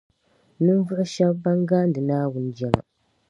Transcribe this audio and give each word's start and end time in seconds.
Ninvuɣu 0.63 1.05
shεba 1.13 1.33
ban 1.41 1.59
gaandi 1.69 1.99
Naawuni 2.07 2.51
jɛma 2.57 2.81